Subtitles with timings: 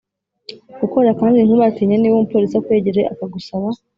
[0.81, 3.67] gukora kandi ntubatinye Niba umupolisi akwegereye akagusaba